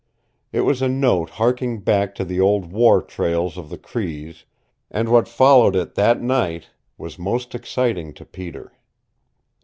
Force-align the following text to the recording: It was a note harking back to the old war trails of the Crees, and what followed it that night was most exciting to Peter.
It 0.51 0.61
was 0.61 0.81
a 0.81 0.89
note 0.89 1.29
harking 1.29 1.81
back 1.81 2.15
to 2.15 2.25
the 2.25 2.39
old 2.39 2.73
war 2.73 3.03
trails 3.03 3.55
of 3.55 3.69
the 3.69 3.77
Crees, 3.77 4.45
and 4.89 5.09
what 5.09 5.27
followed 5.27 5.75
it 5.75 5.93
that 5.93 6.19
night 6.19 6.71
was 6.97 7.19
most 7.19 7.53
exciting 7.53 8.11
to 8.15 8.25
Peter. 8.25 8.73